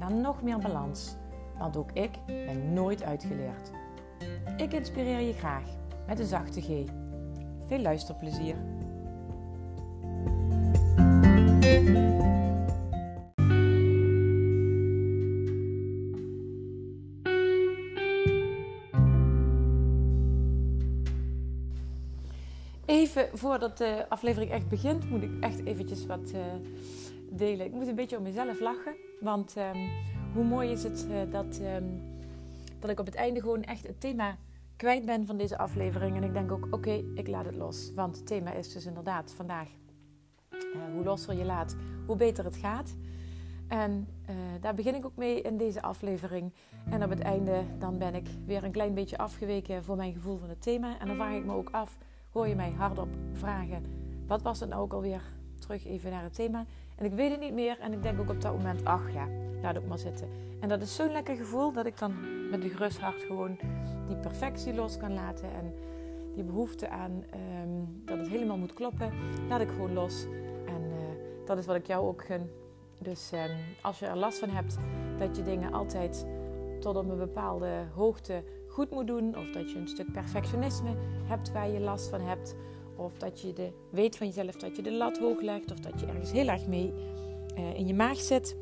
[0.00, 1.16] naar nog meer balans.
[1.58, 3.70] Want ook ik ben nooit uitgeleerd.
[4.56, 5.64] Ik inspireer je graag
[6.06, 6.66] met een zachte G.
[7.66, 8.56] Veel luisterplezier.
[22.86, 26.40] Even voordat de aflevering echt begint, moet ik echt eventjes wat uh,
[27.40, 28.94] Ik moet een beetje om mezelf lachen.
[29.20, 29.88] Want um,
[30.34, 32.02] hoe mooi is het uh, dat, um,
[32.78, 34.36] dat ik op het einde gewoon echt het thema
[34.76, 36.16] kwijt ben van deze aflevering.
[36.16, 37.92] En ik denk ook, oké, ik laat het los.
[37.94, 39.68] Want het thema is dus inderdaad vandaag.
[40.52, 40.60] Uh,
[40.94, 42.94] hoe losser je laat, hoe beter het gaat.
[43.68, 46.52] En uh, daar begin ik ook mee in deze aflevering.
[46.90, 50.38] En op het einde dan ben ik weer een klein beetje afgeweken voor mijn gevoel
[50.38, 50.98] van het thema.
[50.98, 51.98] En dan vraag ik me ook af,
[52.30, 53.84] hoor je mij hardop vragen...
[54.26, 55.22] wat was het nou ook alweer?
[55.58, 56.64] Terug even naar het thema.
[57.00, 57.78] En ik weet het niet meer.
[57.78, 59.28] En ik denk ook op dat moment, ach ja,
[59.62, 60.28] laat ook maar zitten.
[60.60, 62.14] En dat is zo'n lekker gevoel dat ik dan
[62.50, 63.58] met een gerust hart gewoon
[64.06, 65.52] die perfectie los kan laten.
[65.52, 65.74] En
[66.34, 67.24] die behoefte aan
[67.62, 69.12] um, dat het helemaal moet kloppen,
[69.48, 70.24] laat ik gewoon los.
[70.66, 70.96] En uh,
[71.46, 72.50] dat is wat ik jou ook gun.
[72.98, 74.76] Dus um, als je er last van hebt
[75.18, 76.26] dat je dingen altijd
[76.80, 79.36] tot op een bepaalde hoogte goed moet doen.
[79.38, 80.90] Of dat je een stuk perfectionisme
[81.24, 82.56] hebt waar je last van hebt.
[83.00, 85.70] Of dat je de, weet van jezelf dat je de lat hoog legt.
[85.70, 86.92] Of dat je ergens heel erg mee
[87.58, 88.56] uh, in je maag zit.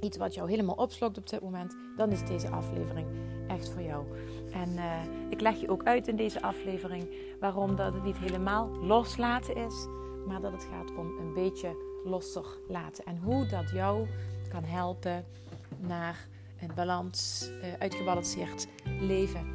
[0.00, 1.76] Iets wat jou helemaal opslokt op dit moment.
[1.96, 3.06] Dan is deze aflevering
[3.48, 4.04] echt voor jou.
[4.52, 7.08] En uh, ik leg je ook uit in deze aflevering
[7.40, 9.86] waarom dat het niet helemaal loslaten is.
[10.26, 13.04] Maar dat het gaat om een beetje losser laten.
[13.04, 14.06] En hoe dat jou
[14.48, 15.24] kan helpen
[15.80, 16.28] naar
[16.60, 18.66] een balans, uh, uitgebalanceerd
[19.00, 19.46] leven.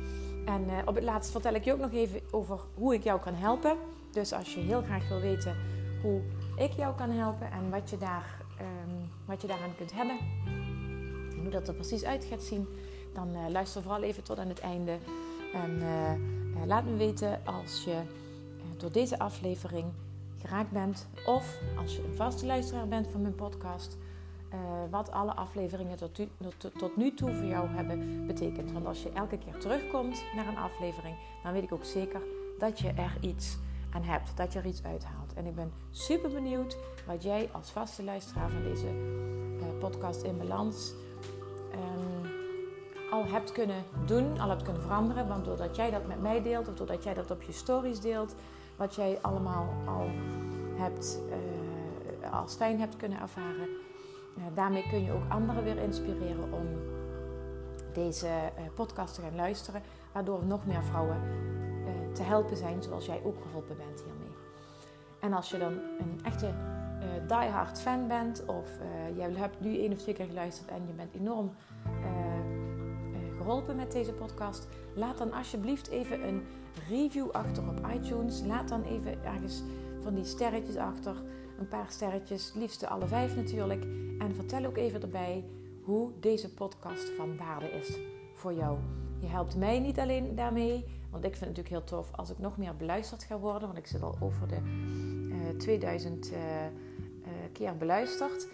[0.45, 3.19] En uh, op het laatst vertel ik je ook nog even over hoe ik jou
[3.19, 3.77] kan helpen.
[4.11, 5.55] Dus als je heel graag wil weten
[6.01, 6.21] hoe
[6.55, 10.17] ik jou kan helpen en wat je, daar, um, wat je daaraan kunt hebben.
[11.31, 12.67] En hoe dat er precies uit gaat zien.
[13.13, 14.97] Dan uh, luister vooral even tot aan het einde.
[15.53, 15.81] En
[16.67, 18.01] laat me weten als je
[18.77, 19.85] door deze aflevering
[20.41, 21.07] geraakt bent.
[21.25, 23.97] Of als je een vaste luisteraar bent van mijn podcast.
[24.53, 24.59] Uh,
[24.89, 26.15] wat alle afleveringen tot,
[26.57, 28.71] tot, tot, nu toe voor jou hebben betekend.
[28.71, 32.21] Want als je elke keer terugkomt naar een aflevering, dan weet ik ook zeker
[32.57, 33.57] dat je er iets
[33.93, 34.37] aan hebt.
[34.37, 35.33] Dat je er iets uithaalt.
[35.33, 36.77] En ik ben super benieuwd
[37.07, 40.93] wat jij als vaste luisteraar van deze uh, podcast in balans
[41.73, 42.31] um,
[43.11, 45.27] al hebt kunnen doen, al hebt kunnen veranderen.
[45.27, 48.35] Want doordat jij dat met mij deelt, of doordat jij dat op je stories deelt,
[48.75, 50.09] wat jij allemaal al
[50.75, 53.69] hebt, uh, als fijn hebt kunnen ervaren.
[54.53, 56.67] Daarmee kun je ook anderen weer inspireren om
[57.93, 59.81] deze uh, podcast te gaan luisteren,
[60.13, 61.17] waardoor nog meer vrouwen
[62.13, 64.35] te helpen zijn zoals jij ook geholpen bent hiermee.
[65.19, 66.53] En als je dan een echte
[67.27, 68.67] diehard fan bent of
[69.15, 71.51] jij hebt nu één of twee keer geluisterd en je bent enorm
[73.37, 76.43] geholpen met deze podcast, laat dan alsjeblieft even een
[76.89, 78.43] review achter op iTunes.
[78.45, 79.63] Laat dan even ergens
[80.01, 81.15] van die sterretjes achter.
[81.59, 83.83] Een paar sterretjes, liefste alle vijf natuurlijk.
[84.19, 85.43] En vertel ook even erbij
[85.83, 87.99] hoe deze podcast van waarde is
[88.33, 88.77] voor jou.
[89.19, 92.39] Je helpt mij niet alleen daarmee, want ik vind het natuurlijk heel tof als ik
[92.39, 93.67] nog meer beluisterd ga worden.
[93.67, 94.59] Want ik zit al over de
[95.29, 96.69] uh, 2000 uh, uh,
[97.51, 98.47] keer beluisterd.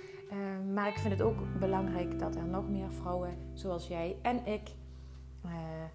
[0.74, 4.62] Maar ik vind het ook belangrijk dat er nog meer vrouwen zoals jij en ik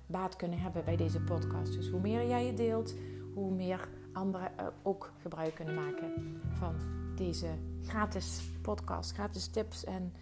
[0.06, 1.72] baat kunnen hebben bij deze podcast.
[1.72, 2.94] Dus hoe meer jij je deelt,
[3.34, 6.74] hoe meer anderen uh, ook gebruik kunnen maken van
[7.16, 7.48] deze
[7.82, 10.12] gratis podcast, gratis tips en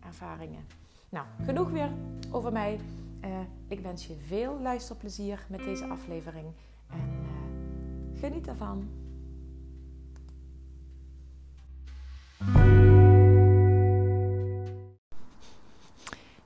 [0.00, 0.64] ervaringen.
[1.08, 1.90] Nou, genoeg weer
[2.30, 2.80] over mij.
[3.24, 3.38] Uh,
[3.68, 6.46] ik wens je veel luisterplezier met deze aflevering
[6.90, 7.26] en
[8.14, 8.88] geniet ervan.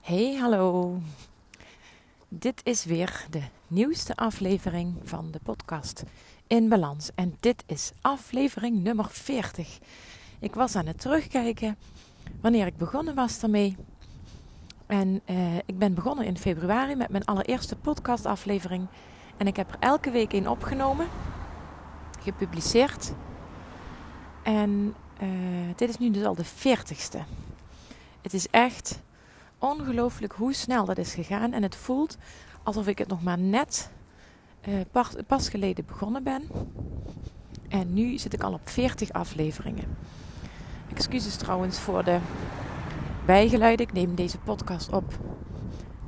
[0.00, 0.96] Hey, hallo.
[2.28, 6.04] Dit is weer de nieuwste aflevering van de podcast
[6.46, 7.10] In Balans.
[7.14, 9.78] En dit is aflevering nummer 40.
[10.38, 11.76] Ik was aan het terugkijken
[12.40, 13.76] wanneer ik begonnen was daarmee.
[14.87, 18.87] En uh, ik ben begonnen in februari met mijn allereerste podcastaflevering.
[19.37, 21.06] En ik heb er elke week een opgenomen,
[22.20, 23.12] gepubliceerd.
[24.42, 25.28] En uh,
[25.76, 27.19] dit is nu dus al de 40ste.
[28.22, 29.02] Het is echt
[29.58, 31.52] ongelooflijk hoe snel dat is gegaan.
[31.52, 32.16] En het voelt
[32.62, 33.90] alsof ik het nog maar net
[34.90, 36.42] pas, pas geleden begonnen ben.
[37.68, 39.84] En nu zit ik al op 40 afleveringen.
[40.94, 42.18] Excuses trouwens voor de
[43.26, 43.86] bijgeluiden.
[43.86, 45.18] Ik neem deze podcast op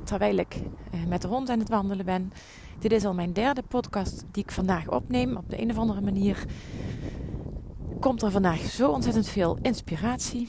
[0.03, 2.31] terwijl ik uh, met de hond aan het wandelen ben.
[2.79, 5.37] Dit is al mijn derde podcast die ik vandaag opneem.
[5.37, 6.45] Op de een of andere manier
[7.99, 10.47] komt er vandaag zo ontzettend veel inspiratie.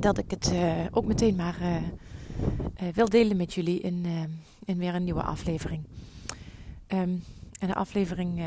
[0.00, 1.82] Dat ik het uh, ook meteen maar
[2.94, 4.06] wil delen met jullie in,
[4.64, 5.82] in weer een nieuwe aflevering.
[6.88, 7.24] Um,
[7.58, 8.42] en de aflevering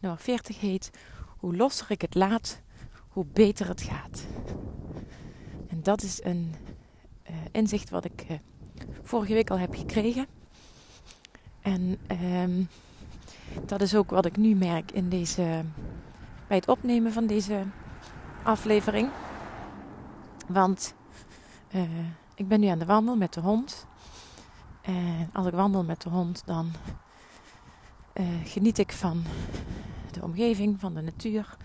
[0.00, 0.90] nummer 40 heet
[1.38, 2.60] Hoe losser ik het laat,
[3.08, 4.26] hoe beter het gaat.
[5.68, 6.54] En dat is een
[7.52, 8.26] inzicht wat ik
[9.02, 10.26] vorige week al heb gekregen.
[11.60, 12.68] En um,
[13.64, 15.64] dat is ook wat ik nu merk in deze,
[16.46, 17.64] bij het opnemen van deze
[18.42, 19.10] aflevering.
[20.48, 20.94] Want
[21.74, 21.82] uh,
[22.34, 23.86] ik ben nu aan de wandel met de hond.
[24.82, 26.70] En als ik wandel met de hond, dan
[28.20, 29.24] uh, geniet ik van
[30.12, 31.56] de omgeving, van de natuur.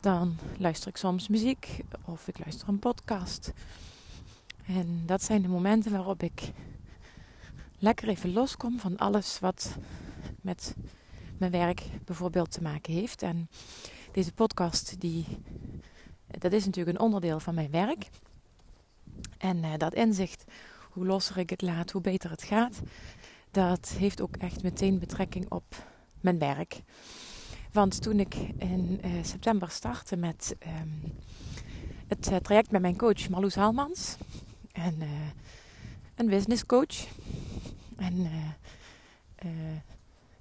[0.00, 3.52] Dan luister ik soms muziek of ik luister een podcast.
[4.66, 6.52] En dat zijn de momenten waarop ik
[7.78, 9.76] lekker even loskom van alles wat
[10.40, 10.74] met
[11.38, 13.22] mijn werk bijvoorbeeld te maken heeft.
[13.22, 13.48] En
[14.12, 15.26] deze podcast, die,
[16.26, 18.08] dat is natuurlijk een onderdeel van mijn werk.
[19.38, 20.44] En uh, dat inzicht,
[20.90, 22.80] hoe losser ik het laat, hoe beter het gaat,
[23.54, 25.64] dat heeft ook echt meteen betrekking op
[26.20, 26.82] mijn werk.
[27.72, 31.02] Want toen ik in uh, september startte met um,
[32.06, 34.16] het uh, traject met mijn coach Marloes Halmans,
[34.72, 34.94] en,
[36.14, 37.06] een business coach,
[37.96, 38.30] en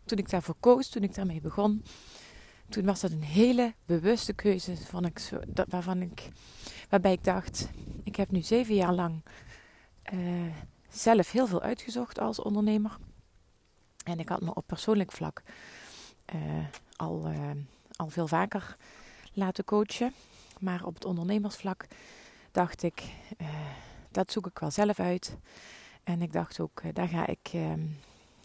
[0.06, 1.84] toen ik daarvoor koos, toen ik daarmee begon,
[2.70, 5.30] toen was dat een hele bewuste keuze van ik
[5.70, 6.30] waarvan ik,
[6.90, 7.70] waarbij ik dacht,
[8.04, 9.22] ik heb nu zeven jaar lang
[10.94, 12.98] zelf heel veel uitgezocht als ondernemer.
[14.04, 15.42] En ik had me op persoonlijk vlak
[16.96, 17.32] al,
[17.96, 18.78] al veel vaker
[19.34, 20.14] laten coachen.
[20.60, 21.86] Maar op het ondernemersvlak
[22.52, 23.04] dacht ik,
[24.12, 25.38] dat zoek ik wel zelf uit.
[26.04, 27.80] En ik dacht ook, eh, daar ga ik, ehm,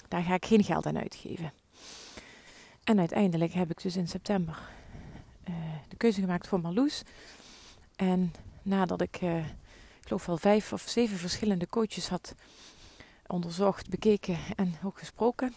[0.09, 1.53] daar ga ik geen geld aan uitgeven.
[2.85, 4.59] En uiteindelijk heb ik dus in september
[5.89, 7.03] de keuze gemaakt voor Marloes.
[7.97, 9.21] En nadat ik
[10.09, 12.35] geloof wel vijf of zeven verschillende coaches had
[13.27, 15.55] onderzocht, bekeken en ook gesproken,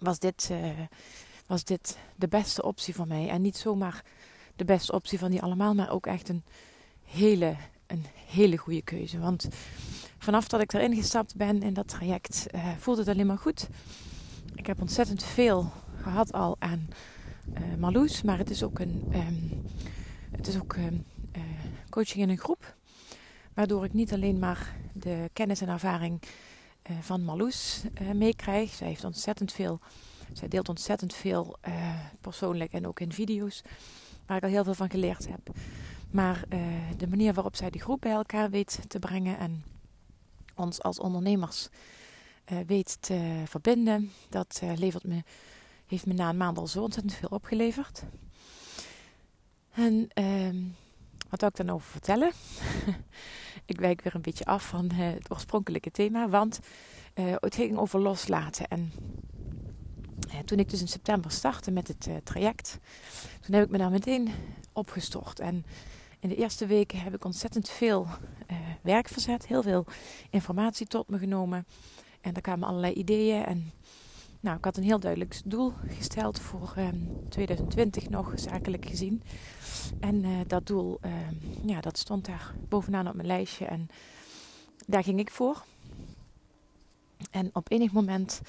[0.00, 0.70] was dit, uh,
[1.46, 3.28] was dit de beste optie voor mij.
[3.28, 4.04] En niet zomaar
[4.56, 6.42] de beste optie van die allemaal, maar ook echt een
[7.04, 9.18] hele, een hele goede keuze.
[9.18, 9.48] Want
[10.18, 13.68] vanaf dat ik erin gestapt ben in dat traject, uh, voelt het alleen maar goed.
[14.54, 15.72] Ik heb ontzettend veel
[16.02, 16.88] gehad al aan
[17.54, 19.64] uh, Marloes, maar het is ook een um,
[20.30, 20.84] het is ook, uh,
[21.90, 22.75] coaching in een groep.
[23.56, 26.22] Waardoor ik niet alleen maar de kennis en ervaring
[27.00, 27.82] van Marloes
[28.14, 28.74] meekrijg.
[28.74, 29.80] Zij heeft ontzettend veel,
[30.32, 31.56] zij deelt ontzettend veel
[32.20, 33.62] persoonlijk en ook in video's.
[34.26, 35.56] Waar ik al heel veel van geleerd heb.
[36.10, 36.44] Maar
[36.96, 39.64] de manier waarop zij de groep bij elkaar weet te brengen en
[40.54, 41.68] ons als ondernemers
[42.52, 44.10] uh, weet te verbinden.
[44.28, 45.22] Dat uh, levert me,
[45.86, 48.02] heeft me na een maand al zo ontzettend veel opgeleverd.
[49.72, 50.64] En uh,
[51.28, 52.32] wat wil ik dan over vertellen?
[53.64, 56.60] ik wijk weer een beetje af van uh, het oorspronkelijke thema, want
[57.16, 58.68] het ging over loslaten.
[58.68, 58.92] En
[60.44, 62.78] toen ik dus in september startte met het traject,
[63.40, 64.28] toen heb ik me daar meteen
[64.72, 65.40] opgestort.
[65.40, 65.66] En
[66.20, 68.06] in de eerste weken heb ik ontzettend veel
[68.82, 69.84] werk verzet, heel veel
[70.30, 71.66] informatie tot me genomen.
[72.20, 73.44] En er kwamen allerlei ideeën.
[73.44, 73.72] En
[74.46, 76.96] nou, ik had een heel duidelijk doel gesteld voor uh, ehm,
[77.28, 79.22] 2020 nog, zakelijk gezien.
[80.00, 81.34] En uh, dat doel, ehm,
[81.68, 83.64] ja, dat stond daar bovenaan op mijn lijstje.
[83.64, 83.88] En
[84.86, 85.64] daar ging ik voor.
[87.30, 88.40] En op enig moment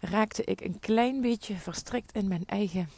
[0.00, 2.88] raakte ik een klein beetje verstrikt in mijn eigen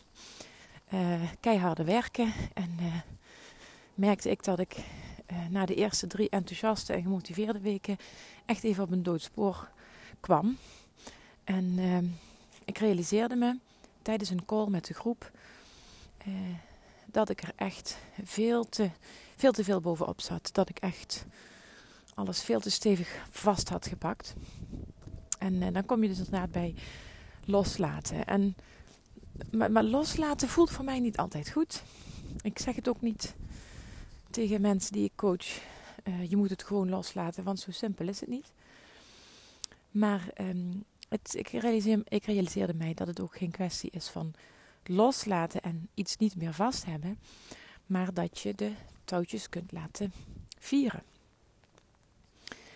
[0.95, 2.33] uh, keiharde werken.
[2.53, 2.79] En
[3.95, 4.77] merkte ik dat ik
[5.51, 7.97] na de eerste drie enthousiaste en gemotiveerde weken
[8.47, 9.69] echt even op een doodspoor
[10.21, 10.57] kwam.
[11.45, 11.99] En uh,
[12.65, 13.59] ik realiseerde me
[14.03, 15.31] tijdens een call met de groep
[16.27, 16.35] uh,
[17.07, 18.91] dat ik er echt veel te,
[19.37, 20.51] veel te veel bovenop zat.
[20.53, 21.25] Dat ik echt
[22.15, 24.35] alles veel te stevig vast had gepakt.
[25.39, 26.75] En dan kom je dus inderdaad bij
[27.45, 28.25] loslaten.
[28.27, 28.57] En,
[29.51, 31.83] maar, loslaten voelt voor mij niet altijd goed.
[32.43, 33.35] Ik zeg het ook niet
[34.31, 35.47] tegen mensen die ik coach.
[36.05, 38.53] Uh, je moet het gewoon loslaten, want zo simpel is het niet.
[39.91, 40.85] Maar um,
[41.33, 41.49] ik,
[42.09, 44.35] ik realiseerde mij dat het ook geen kwestie is van
[44.85, 47.19] loslaten en iets niet meer vast hebben.
[47.87, 48.73] Maar dat je de
[49.05, 50.13] touwtjes kunt laten
[50.59, 51.03] vieren.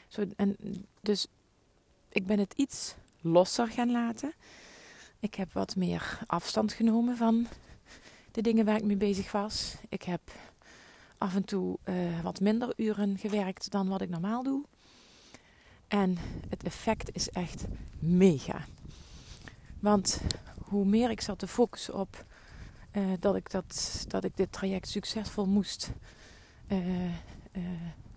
[0.09, 0.57] Zo, en
[1.01, 1.27] dus
[2.09, 4.33] ik ben het iets losser gaan laten.
[5.21, 7.47] Ik heb wat meer afstand genomen van
[8.33, 9.75] de dingen waar ik mee bezig was.
[9.89, 10.21] Ik heb
[11.19, 14.65] af en toe uh, wat minder uren gewerkt dan wat ik normaal doe.
[15.89, 16.17] En
[16.49, 17.65] het effect is echt
[17.99, 18.65] mega.
[19.81, 20.21] Want
[20.65, 22.25] hoe meer ik zat te focussen op
[22.93, 25.91] uh, dat, ik dat, dat ik dit traject succesvol moest
[26.69, 26.79] uh,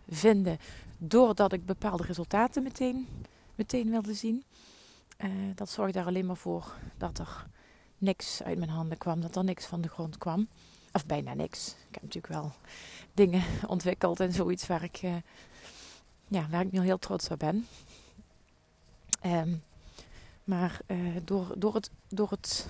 [0.09, 0.57] vinden,
[0.97, 3.07] doordat ik bepaalde resultaten meteen,
[3.55, 4.43] meteen wilde zien,
[5.55, 7.45] dat zorgde er alleen maar voor dat er
[7.97, 10.47] niks uit mijn handen kwam, dat er niks van de grond kwam.
[10.93, 11.67] Of bijna niks.
[11.67, 12.51] Ik heb natuurlijk wel
[13.13, 15.01] dingen ontwikkeld en zoiets waar ik,
[16.31, 17.67] ja, waar ik nu heel trots op ben.
[19.25, 19.63] Um,
[20.43, 22.67] maar uh, door, door, het, door het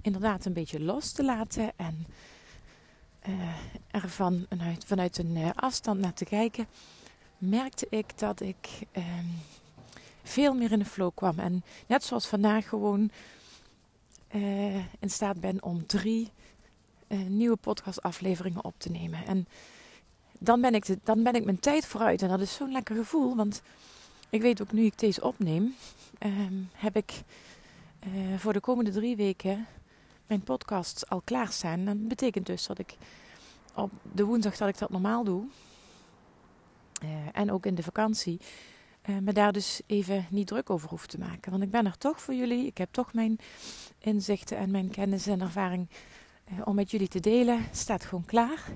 [0.00, 2.06] inderdaad een beetje los te laten en
[3.28, 3.48] uh,
[3.90, 6.66] er van, vanuit, vanuit een afstand naar te kijken,
[7.38, 9.40] merkte ik dat ik um,
[10.22, 11.38] veel meer in de flow kwam.
[11.38, 13.10] En net zoals vandaag gewoon
[14.98, 16.30] in staat ben om drie
[17.08, 19.26] nieuwe podcastafleveringen op te nemen.
[19.26, 19.46] En
[20.44, 22.22] dan ben, ik dan ben ik mijn tijd vooruit.
[22.22, 23.36] En dat is zo'n lekker gevoel.
[23.36, 23.62] Want
[24.30, 25.74] ik weet ook nu ik deze opneem,
[26.18, 27.22] ehm, heb ik
[28.06, 29.66] uh, voor de komende drie weken
[30.26, 31.84] mijn podcasts al klaarstaan.
[31.84, 32.96] Dat betekent dus dat ik
[33.74, 35.44] op de woensdag dat ik dat normaal doe,
[37.02, 38.40] uh, en ook in de vakantie,
[39.06, 41.50] uh, me daar dus even niet druk over hoef te maken.
[41.50, 42.66] Want ik ben er toch voor jullie.
[42.66, 43.38] Ik heb toch mijn
[43.98, 45.88] inzichten en mijn kennis en ervaring
[46.64, 47.64] om met jullie te delen.
[47.72, 48.70] Staat gewoon klaar.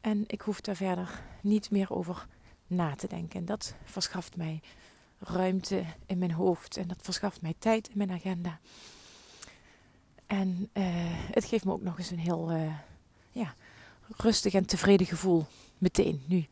[0.00, 2.26] En ik hoef daar verder niet meer over
[2.66, 3.38] na te denken.
[3.38, 4.60] En dat verschaft mij
[5.18, 6.76] ruimte in mijn hoofd.
[6.76, 8.58] En dat verschaft mij tijd in mijn agenda.
[10.26, 12.74] En uh, het geeft me ook nog eens een heel uh,
[13.30, 13.54] ja,
[14.16, 15.46] rustig en tevreden gevoel.
[15.78, 16.46] Meteen, nu.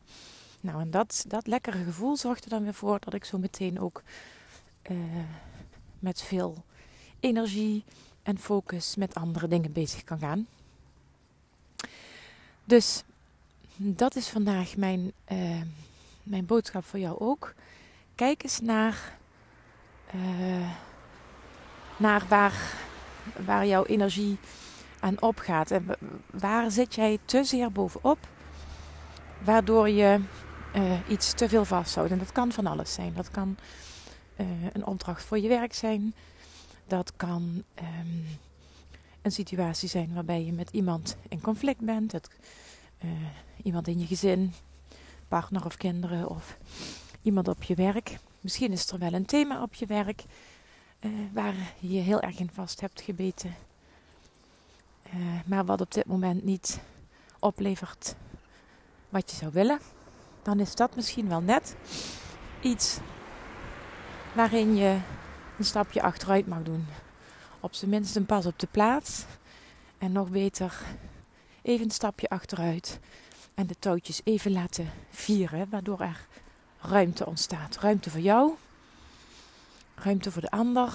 [0.61, 3.79] Nou, en dat, dat lekkere gevoel zorgt er dan weer voor dat ik zo meteen
[3.79, 4.03] ook
[4.89, 4.97] uh,
[5.99, 6.63] met veel
[7.19, 7.83] energie
[8.23, 10.47] en focus met andere dingen bezig kan gaan.
[12.63, 13.03] Dus
[13.77, 15.61] dat is vandaag mijn, uh,
[16.23, 17.53] mijn boodschap voor jou ook.
[18.15, 19.13] Kijk eens naar,
[20.15, 20.71] uh,
[21.97, 22.73] naar waar,
[23.45, 24.37] waar jouw energie
[24.99, 25.71] aan opgaat.
[25.71, 25.85] En
[26.31, 28.17] waar zit jij te zeer bovenop,
[29.43, 30.19] waardoor je
[30.75, 32.11] uh, iets te veel vasthoudt.
[32.11, 33.13] En dat kan van alles zijn.
[33.13, 33.57] Dat kan
[34.73, 36.13] een opdracht voor je werk zijn.
[36.87, 38.25] Dat kan um,
[39.21, 42.11] een situatie zijn waarbij je met iemand in conflict bent.
[43.03, 43.11] Uh,
[43.63, 44.53] iemand in je gezin,
[45.27, 46.57] partner of kinderen of
[47.21, 48.17] iemand op je werk.
[48.41, 50.23] Misschien is er wel een thema op je werk
[50.99, 53.55] uh, waar je heel erg in vast hebt gebeten.
[55.13, 55.13] Uh,
[55.45, 56.79] maar wat op dit moment niet
[57.39, 58.15] oplevert
[59.09, 59.79] wat je zou willen.
[60.41, 61.75] Dan is dat misschien wel net
[62.61, 62.99] iets
[64.33, 64.99] waarin je
[65.57, 66.85] een stapje achteruit mag doen.
[67.59, 69.25] Op zijn minst een pas op de plaats.
[69.97, 70.81] En nog beter
[71.67, 72.99] even een stapje achteruit.
[73.53, 75.69] En de touwtjes even laten vieren.
[75.69, 76.27] Waardoor er
[76.81, 77.77] ruimte ontstaat.
[77.77, 78.53] Ruimte voor jou.
[79.95, 80.93] Ruimte voor de ander.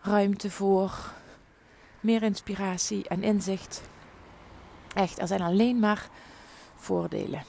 [0.00, 1.12] Ruimte voor
[2.00, 3.82] meer inspiratie en inzicht.
[4.94, 6.08] Echt, er zijn alleen maar
[6.76, 7.44] voordelen.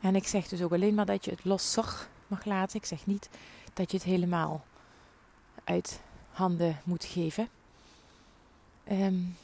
[0.00, 2.76] En ik zeg dus ook alleen maar dat je het losser mag laten.
[2.76, 3.28] Ik zeg niet
[3.74, 4.64] dat je het helemaal
[5.64, 6.00] uit
[6.30, 7.48] handen moet geven.
[8.90, 9.36] Um,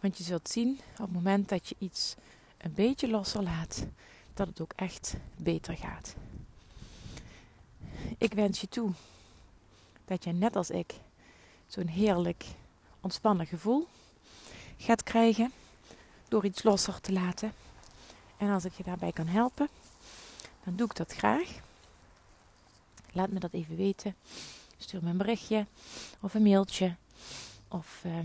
[0.00, 2.14] want je zult zien op het moment dat je iets
[2.58, 3.86] een beetje losser laat,
[4.34, 6.14] dat het ook echt beter gaat.
[8.18, 8.90] Ik wens je toe
[10.04, 10.94] dat je net als ik
[11.66, 12.44] zo'n heerlijk
[13.00, 13.88] ontspannen gevoel
[14.76, 15.52] gaat krijgen
[16.28, 17.52] door iets losser te laten.
[18.36, 19.68] En als ik je daarbij kan helpen,
[20.64, 21.48] dan doe ik dat graag.
[23.12, 24.14] Laat me dat even weten.
[24.78, 25.66] Stuur me een berichtje
[26.20, 26.96] of een mailtje.
[27.68, 28.18] Of uh,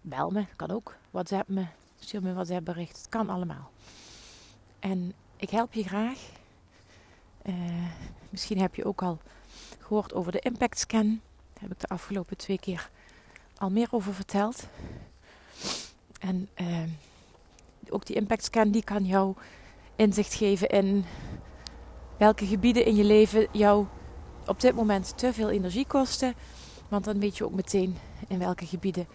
[0.00, 0.96] bel me, kan ook.
[1.10, 1.66] WhatsApp me,
[1.98, 2.96] stuur me een WhatsApp bericht.
[2.96, 3.70] Het kan allemaal.
[4.78, 6.18] En ik help je graag.
[7.42, 7.54] Uh,
[8.30, 9.18] misschien heb je ook al
[9.78, 11.20] gehoord over de Impact Scan.
[11.52, 12.90] Daar heb ik de afgelopen twee keer
[13.58, 14.66] al meer over verteld.
[16.20, 16.82] En uh,
[17.90, 19.34] ook die Impact Scan die kan jou
[19.96, 21.04] inzicht geven in
[22.16, 23.86] welke gebieden in je leven jou
[24.46, 26.34] op dit moment te veel energie kosten.
[26.88, 27.96] Want dan weet je ook meteen
[28.28, 29.06] in welke gebieden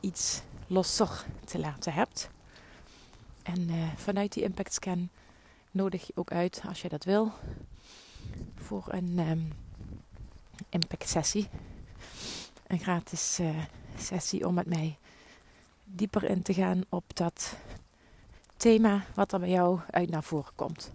[0.00, 2.30] iets losser te laten hebt.
[3.42, 5.08] En uh, vanuit die impact scan
[5.70, 7.32] nodig je ook uit, als je dat wil,
[8.56, 9.52] voor een um,
[10.68, 11.48] impact sessie.
[12.66, 13.64] Een gratis uh,
[13.98, 14.96] sessie om met mij
[15.84, 17.56] dieper in te gaan op dat
[18.56, 20.92] thema wat er bij jou uit naar voren komt.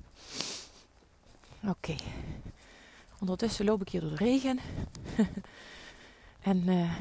[1.63, 1.95] Oké.
[3.19, 4.59] Ondertussen loop ik hier door de regen.
[6.41, 6.95] en uh,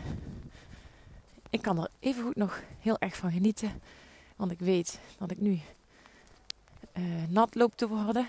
[1.51, 3.81] ik kan er even goed nog heel erg van genieten.
[4.37, 5.61] Want ik weet dat ik nu
[6.95, 8.27] uh, nat loop te worden.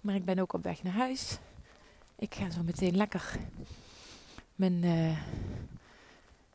[0.00, 1.38] Maar ik ben ook op weg naar huis.
[2.18, 3.38] Ik ga zo meteen lekker
[4.54, 5.18] mijn uh,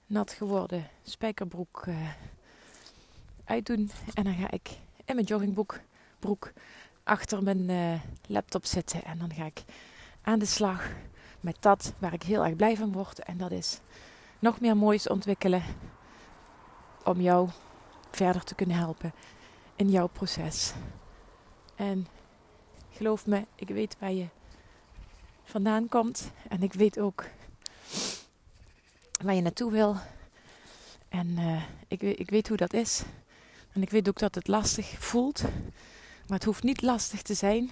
[0.05, 2.09] nat geworden spijkerbroek uh,
[3.45, 3.91] uitdoen.
[4.13, 4.69] En dan ga ik
[5.05, 5.79] in mijn joggingbroek
[6.19, 6.51] broek
[7.03, 9.03] achter mijn laptop zitten.
[9.03, 9.63] En dan ga ik
[10.21, 10.89] aan de slag
[11.39, 13.19] met dat waar ik heel erg blij van word.
[13.19, 13.79] En dat is
[14.41, 15.63] nog meer moois ontwikkelen
[17.03, 17.49] om jou
[18.11, 19.13] verder te kunnen helpen
[19.75, 20.73] in jouw proces.
[21.75, 22.07] En
[22.91, 24.27] geloof me, ik weet waar je
[25.43, 26.31] vandaan komt.
[26.47, 27.25] En ik weet ook
[29.23, 29.95] waar je naartoe wil.
[31.09, 33.03] En uh, ik, ik weet hoe dat is.
[33.71, 35.41] En ik weet ook dat het lastig voelt.
[36.27, 37.71] Maar het hoeft niet lastig te zijn.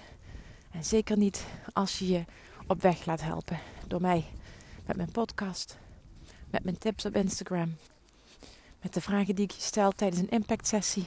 [0.70, 2.24] En zeker niet als je je
[2.66, 4.24] op weg laat helpen door mij.
[4.86, 5.78] Met mijn podcast,
[6.50, 7.76] met mijn tips op Instagram,
[8.80, 11.06] met de vragen die ik je stel tijdens een impact sessie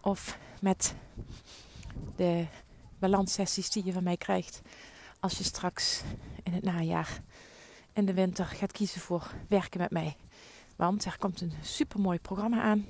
[0.00, 0.94] of met
[2.16, 2.46] de
[2.98, 4.60] balanssessies die je van mij krijgt
[5.20, 6.02] als je straks
[6.42, 7.20] in het najaar
[7.92, 10.16] in de winter gaat kiezen voor werken met mij.
[10.76, 12.86] Want er komt een supermooi programma aan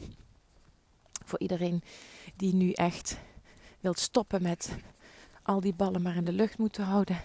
[1.24, 1.82] voor iedereen
[2.36, 3.18] die nu echt
[3.80, 4.76] wilt stoppen met
[5.42, 7.20] al die ballen maar in de lucht moeten houden.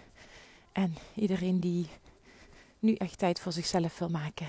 [0.72, 1.88] En iedereen die
[2.86, 4.48] nu echt tijd voor zichzelf wil maken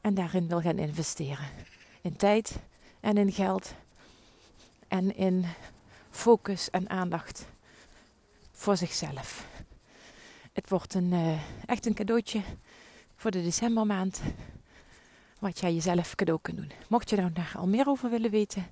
[0.00, 1.48] en daarin wil gaan investeren.
[2.00, 2.56] In tijd
[3.00, 3.74] en in geld
[4.88, 5.46] en in
[6.10, 7.46] focus en aandacht
[8.52, 9.46] voor zichzelf.
[10.52, 12.42] Het wordt een, uh, echt een cadeautje
[13.16, 14.20] voor de decembermaand.
[15.38, 16.72] Wat jij jezelf cadeau kunt doen.
[16.88, 18.66] Mocht je daar al meer over willen weten,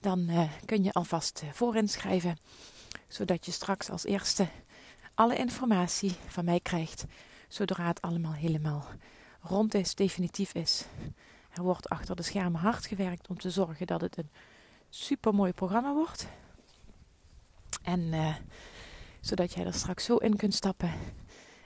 [0.00, 2.38] dan uh, kun je alvast uh, voorinschrijven.
[3.08, 4.48] Zodat je straks als eerste
[5.14, 7.04] alle informatie van mij krijgt.
[7.50, 8.84] Zodra het allemaal helemaal
[9.40, 10.84] rond is, definitief is.
[11.52, 14.30] Er wordt achter de schermen hard gewerkt om te zorgen dat het een
[14.88, 16.28] super mooi programma wordt.
[17.82, 18.34] En uh,
[19.20, 20.92] zodat jij er straks zo in kunt stappen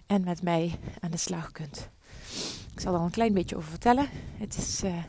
[0.06, 1.88] en met mij aan de slag kunt.
[2.72, 4.08] Ik zal er een klein beetje over vertellen.
[4.36, 5.04] Het is uh,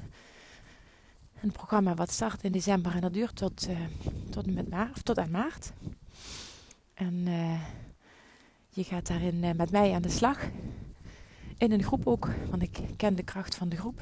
[1.42, 3.80] een programma wat start in december en dat duurt tot, uh,
[4.30, 5.72] tot, met maart, tot aan maart.
[6.94, 7.28] En
[8.76, 10.40] je gaat daarin met mij aan de slag
[11.58, 14.02] in een groep ook, want ik ken de kracht van de groep.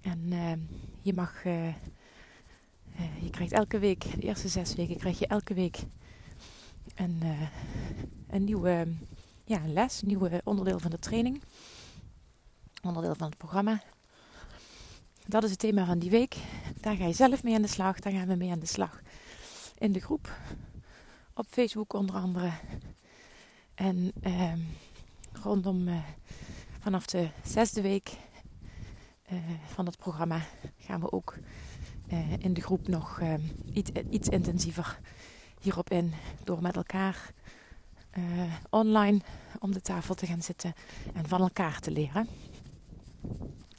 [0.00, 0.52] En uh,
[1.02, 1.74] je mag, uh,
[3.20, 5.78] je krijgt elke week, de eerste zes weken krijg je elke week
[6.94, 7.22] een,
[8.28, 8.86] een nieuwe
[9.44, 11.42] ja, les, een nieuwe onderdeel van de training.
[12.82, 13.82] Onderdeel van het programma.
[15.26, 16.36] Dat is het thema van die week.
[16.80, 17.98] Daar ga je zelf mee aan de slag.
[17.98, 19.00] Daar gaan we mee aan de slag.
[19.78, 20.32] In de groep.
[21.34, 22.52] Op Facebook onder andere.
[23.74, 24.58] En ehm,
[25.32, 25.88] rondom
[26.80, 28.16] vanaf de zesde week
[29.32, 30.40] uh, van het programma
[30.78, 31.36] gaan we ook
[32.12, 33.34] uh, in de groep nog uh,
[33.72, 34.98] iets, iets, intensiever
[35.60, 36.12] hierop in.
[36.44, 37.32] Door met elkaar
[38.70, 39.20] online
[39.60, 40.74] om de tafel te gaan zitten
[41.14, 42.28] en van elkaar te leren.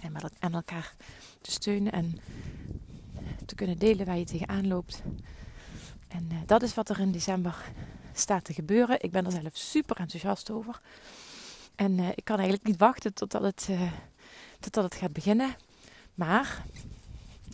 [0.03, 0.93] En met en elkaar
[1.41, 2.19] te steunen en
[3.45, 5.03] te kunnen delen waar je tegenaan loopt.
[6.07, 7.71] En dat is wat er in december
[8.19, 9.03] staat te gebeuren.
[9.03, 10.81] Ik ben er zelf super enthousiast over.
[11.75, 13.91] En uh, ik kan eigenlijk niet wachten totdat het, uh,
[14.59, 15.55] totdat het gaat beginnen.
[16.13, 16.63] Maar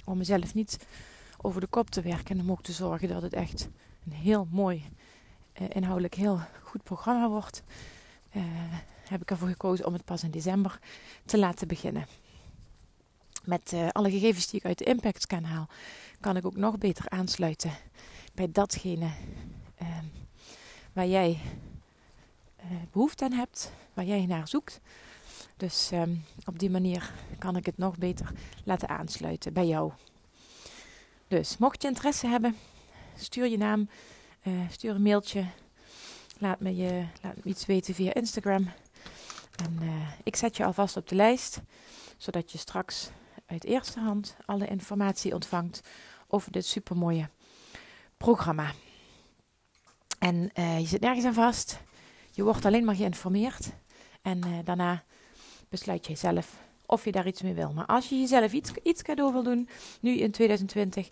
[0.06, 0.78] om mezelf niet
[1.42, 3.70] over de kop te werken en om ook te zorgen dat het echt
[4.06, 4.86] een heel mooi,
[5.62, 7.64] uh, inhoudelijk heel goed programma wordt,
[9.08, 10.80] heb ik ervoor gekozen om het pas in december
[11.26, 12.06] te laten beginnen.
[13.44, 15.68] Met alle gegevens die ik uit de Impact Scan haal,
[16.20, 17.72] kan ik ook nog beter aansluiten
[18.34, 19.10] bij datgene
[20.94, 21.40] waar jij
[22.92, 24.80] behoefte aan hebt waar jij naar zoekt.
[25.58, 28.32] Dus um, op die manier kan ik het nog beter
[28.64, 29.92] laten aansluiten bij jou.
[31.28, 32.56] Dus mocht je interesse hebben,
[33.18, 33.90] stuur je naam,
[34.44, 35.46] uh, stuur een mailtje.
[36.38, 38.72] Laat me, je, laat me iets weten via Instagram.
[39.56, 41.62] En uh, ik zet je alvast op de lijst,
[42.18, 43.10] zodat je straks
[43.46, 45.82] uit eerste hand alle informatie ontvangt
[46.28, 47.30] over dit supermooie
[48.18, 48.72] programma.
[50.22, 51.80] En uh, je zit nergens aan vast.
[52.32, 53.72] Je wordt alleen maar geïnformeerd.
[54.22, 55.04] En uh, daarna
[55.70, 57.72] besluit jij zelf of je daar iets mee wil.
[57.72, 59.70] Maar als je jezelf iets, iets cadeau wil doen,
[60.02, 61.10] nu in 2020,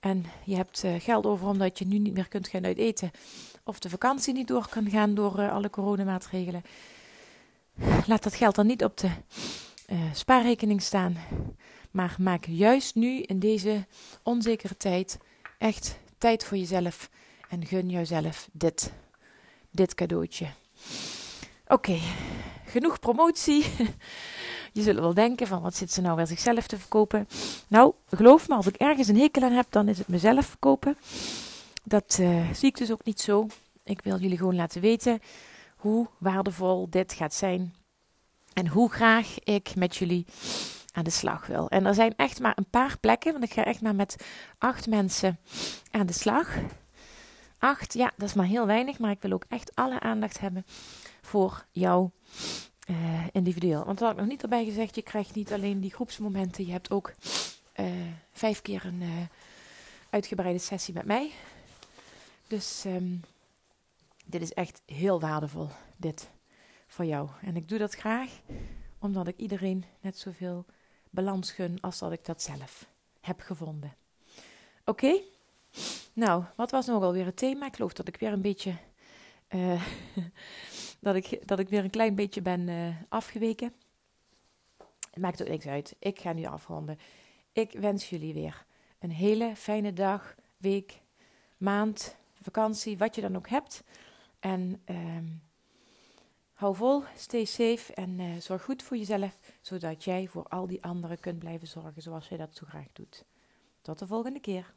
[0.00, 3.10] en je hebt uh, geld over omdat je nu niet meer kunt gaan uit eten,
[3.64, 6.62] of de vakantie niet door kan gaan door alle coronamaatregelen,
[8.06, 9.10] laat dat geld dan niet op de
[10.12, 11.16] spaarrekening staan.
[11.90, 13.86] Maar maak juist nu in deze
[14.22, 15.18] onzekere tijd
[15.58, 17.10] echt tijd voor jezelf
[17.48, 18.92] en gun jezelf dit,
[19.70, 20.46] dit cadeautje.
[21.66, 21.98] Oké,
[22.64, 23.64] genoeg promotie.
[24.72, 27.28] Je zult wel denken van wat zit ze nou weer zichzelf te verkopen.
[27.68, 30.96] Nou, geloof me, als ik ergens een hekel aan heb, dan is het mezelf verkopen.
[31.84, 33.46] Dat uh, zie ik dus ook niet zo.
[33.84, 35.20] Ik wil jullie gewoon laten weten
[35.76, 37.74] hoe waardevol dit gaat zijn.
[38.52, 40.26] En hoe graag ik met jullie
[40.92, 41.68] aan de slag wil.
[41.68, 44.16] En er zijn echt maar een paar plekken, want ik ga echt maar met
[44.58, 45.38] acht mensen
[45.90, 46.56] aan de slag.
[47.58, 50.66] Acht, ja, dat is maar heel weinig, maar ik wil ook echt alle aandacht hebben
[51.22, 52.10] voor jou
[52.90, 53.84] uh, individueel.
[53.84, 56.72] Want dat had ik nog niet erbij gezegd, je krijgt niet alleen die groepsmomenten, je
[56.72, 57.12] hebt ook
[57.76, 57.86] uh,
[58.32, 59.08] vijf keer een uh,
[60.10, 61.32] uitgebreide sessie met mij.
[62.46, 63.22] Dus um,
[64.24, 66.30] dit is echt heel waardevol, dit
[66.86, 67.28] voor jou.
[67.42, 68.30] En ik doe dat graag,
[68.98, 70.64] omdat ik iedereen net zoveel
[71.10, 72.88] balans gun als dat ik dat zelf
[73.20, 73.96] heb gevonden.
[74.84, 75.20] Oké?
[76.18, 77.66] Nou, wat was nog alweer het thema?
[77.66, 78.74] Ik geloof dat ik weer een beetje.
[79.48, 79.82] Uh,
[81.00, 83.72] dat, ik, dat ik weer een klein beetje ben uh, afgeweken.
[85.10, 85.96] Het maakt ook niks uit.
[85.98, 86.98] Ik ga nu afronden.
[87.52, 88.66] Ik wens jullie weer
[88.98, 91.02] een hele fijne dag, week,
[91.56, 93.82] maand, vakantie, wat je dan ook hebt.
[94.40, 94.96] En uh,
[96.52, 100.84] hou vol, stay safe en uh, zorg goed voor jezelf, zodat jij voor al die
[100.84, 103.24] anderen kunt blijven zorgen zoals jij dat zo graag doet.
[103.82, 104.76] Tot de volgende keer.